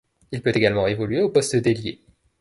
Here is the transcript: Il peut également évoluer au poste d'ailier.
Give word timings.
Il 0.31 0.41
peut 0.41 0.53
également 0.55 0.87
évoluer 0.87 1.21
au 1.21 1.29
poste 1.29 1.55
d'ailier. 1.57 2.01